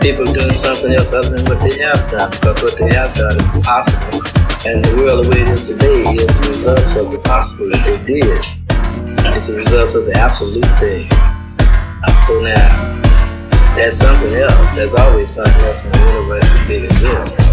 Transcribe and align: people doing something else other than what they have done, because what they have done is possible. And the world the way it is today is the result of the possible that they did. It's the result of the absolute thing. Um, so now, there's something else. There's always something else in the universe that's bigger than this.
people 0.00 0.24
doing 0.24 0.54
something 0.54 0.92
else 0.92 1.12
other 1.12 1.36
than 1.36 1.44
what 1.46 1.60
they 1.60 1.78
have 1.82 2.10
done, 2.10 2.30
because 2.30 2.62
what 2.62 2.76
they 2.76 2.92
have 2.92 3.14
done 3.14 3.36
is 3.36 3.66
possible. 3.66 4.22
And 4.66 4.84
the 4.84 4.96
world 4.96 5.24
the 5.24 5.30
way 5.30 5.42
it 5.42 5.48
is 5.48 5.68
today 5.68 6.02
is 6.02 6.40
the 6.40 6.48
result 6.48 6.96
of 6.96 7.12
the 7.12 7.18
possible 7.18 7.70
that 7.70 7.84
they 7.84 7.98
did. 8.04 8.40
It's 9.36 9.48
the 9.48 9.56
result 9.56 9.94
of 9.94 10.06
the 10.06 10.14
absolute 10.14 10.66
thing. 10.80 11.08
Um, 12.06 12.22
so 12.22 12.40
now, 12.40 13.74
there's 13.76 13.96
something 13.96 14.34
else. 14.34 14.74
There's 14.74 14.94
always 14.94 15.30
something 15.30 15.62
else 15.62 15.84
in 15.84 15.92
the 15.92 15.98
universe 15.98 16.48
that's 16.48 16.66
bigger 16.66 16.88
than 16.88 17.02
this. 17.02 17.45